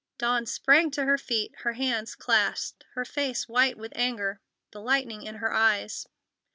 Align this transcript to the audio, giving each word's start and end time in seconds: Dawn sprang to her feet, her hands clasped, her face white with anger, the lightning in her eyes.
Dawn 0.17 0.47
sprang 0.47 0.89
to 0.93 1.05
her 1.05 1.19
feet, 1.19 1.53
her 1.59 1.73
hands 1.73 2.15
clasped, 2.15 2.85
her 2.95 3.05
face 3.05 3.47
white 3.47 3.77
with 3.77 3.93
anger, 3.95 4.41
the 4.71 4.81
lightning 4.81 5.21
in 5.21 5.35
her 5.35 5.53
eyes. 5.53 6.07